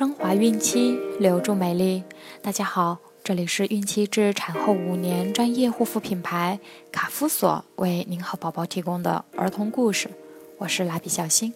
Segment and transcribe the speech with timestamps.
[0.00, 2.02] 升华孕期，留住美丽。
[2.40, 6.58] 大家好，这里是孕期至产后五年专业护肤品牌
[6.90, 10.08] 卡夫索为您和宝宝提供的儿童故事。
[10.56, 11.52] 我是蜡笔小新。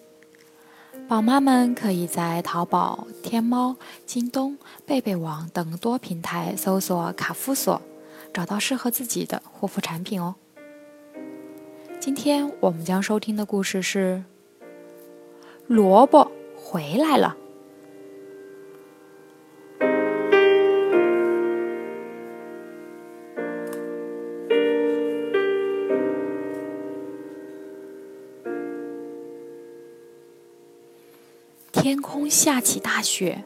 [1.08, 7.80] 宝妈们可以在淘宝、天猫、京东、贝贝网等多平台搜索卡夫索，
[8.34, 10.34] 找到适合自己的护肤产品哦。
[11.98, 14.22] 今天我们将收听的故事是：
[15.66, 17.38] 萝卜回来了。
[31.84, 33.44] 天空下起大雪，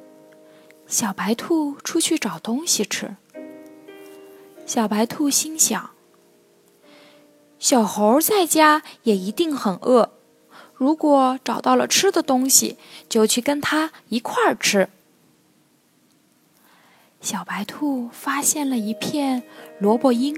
[0.86, 3.16] 小白兔出去找东西吃。
[4.64, 5.90] 小白兔心想：
[7.58, 10.12] 小猴在家也一定很饿，
[10.72, 12.76] 如果找到了吃的东西，
[13.08, 14.88] 就去跟它一块儿吃。
[17.20, 19.42] 小白兔发现了一片
[19.80, 20.36] 萝卜缨，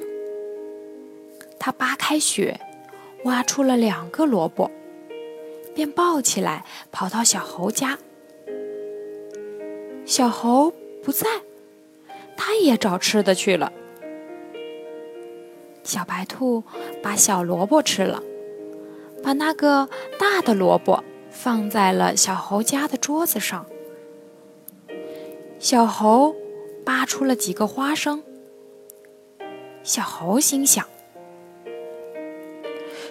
[1.58, 2.58] 它扒开雪，
[3.24, 4.70] 挖出了两个萝卜。
[5.74, 7.98] 便抱起来，跑到小猴家。
[10.04, 11.26] 小猴不在，
[12.36, 13.72] 它也找吃的去了。
[15.82, 16.62] 小白兔
[17.02, 18.22] 把小萝卜吃了，
[19.22, 23.66] 把那个大的萝卜放在了小猴家的桌子上。
[25.58, 26.34] 小猴
[26.84, 28.22] 扒出了几个花生。
[29.82, 30.84] 小猴心想：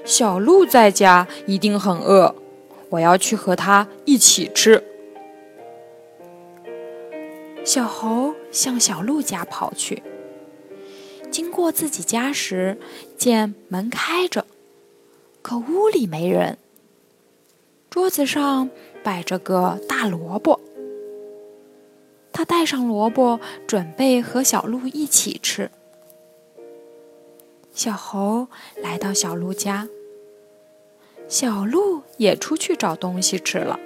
[0.04, 2.36] 小鹿在家一定很饿。
[2.90, 4.84] 我要去和它一起吃。
[7.64, 10.02] 小猴向小鹿家跑去，
[11.30, 12.78] 经过自己家时，
[13.16, 14.46] 见门开着，
[15.42, 16.58] 可屋里没人。
[17.90, 18.70] 桌子上
[19.04, 20.60] 摆着个大萝卜，
[22.32, 25.70] 他带上萝卜，准备和小鹿一起吃。
[27.72, 28.48] 小猴
[28.78, 29.88] 来到小鹿家。
[31.28, 33.80] 小鹿也出去找东西吃了，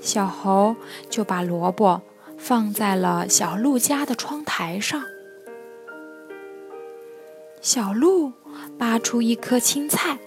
[0.00, 0.76] 小猴
[1.10, 2.00] 就把萝卜
[2.38, 5.02] 放在了小鹿家的窗台上。
[7.60, 8.32] 小鹿
[8.78, 10.20] 扒出一颗青菜，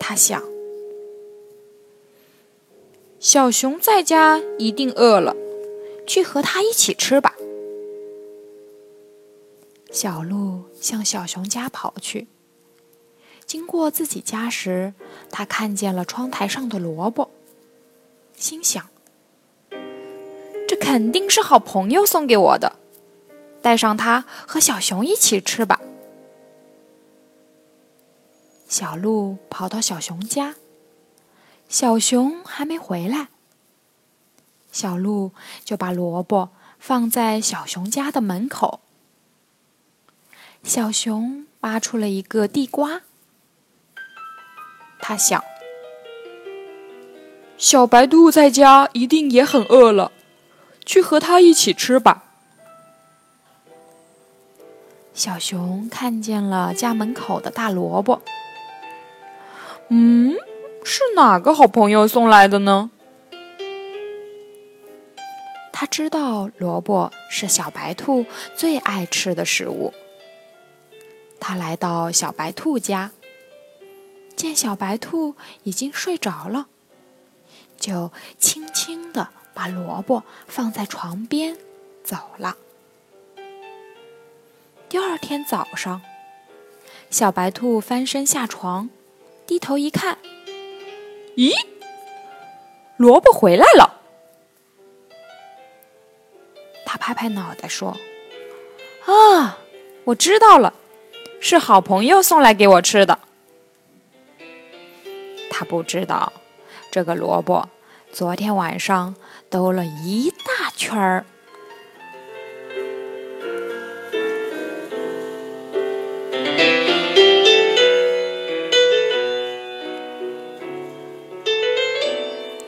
[0.00, 0.42] 他想：
[3.20, 5.36] 小熊在家一定饿了，
[6.08, 7.36] 去和他一起吃吧。
[9.92, 12.26] 小鹿向小熊家跑去。
[13.46, 14.92] 经过自己家时，
[15.30, 17.30] 他看见了窗台上的萝卜，
[18.36, 18.88] 心想
[20.66, 22.76] ：“这肯定是好朋友送给我的，
[23.62, 25.80] 带上它和小熊一起吃吧。”
[28.68, 30.56] 小鹿跑到小熊家，
[31.68, 33.28] 小熊还没回来，
[34.72, 35.30] 小鹿
[35.64, 38.80] 就把萝卜放在小熊家的门口。
[40.64, 43.02] 小熊扒出了一个地瓜。
[45.08, 45.44] 他想，
[47.56, 50.10] 小白兔在家一定也很饿了，
[50.84, 52.24] 去和它一起吃吧。
[55.14, 58.20] 小熊看见了家门口的大萝卜，
[59.90, 60.34] 嗯，
[60.82, 62.90] 是哪个好朋友送来的呢？
[65.72, 69.94] 他知道萝卜是小白兔最爱吃的食物。
[71.38, 73.12] 他来到小白兔家。
[74.36, 76.66] 见小白兔已经睡着了，
[77.80, 81.56] 就轻轻地把萝卜放在床边，
[82.04, 82.54] 走了。
[84.90, 86.02] 第二天早上，
[87.10, 88.90] 小白兔翻身下床，
[89.46, 90.18] 低头一看，
[91.36, 91.52] 咦，
[92.98, 94.00] 萝卜回来了！
[96.84, 97.96] 他拍拍脑袋说
[99.06, 99.58] ：“啊，
[100.04, 100.74] 我知道了，
[101.40, 103.20] 是好朋友送来给我吃的。”
[105.58, 106.34] 他不知道，
[106.90, 107.70] 这个萝卜
[108.12, 109.14] 昨天晚上
[109.48, 111.24] 兜了一大圈儿。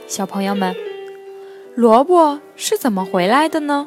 [0.06, 0.74] 小朋友们，
[1.74, 3.86] 萝卜是怎么回来的呢？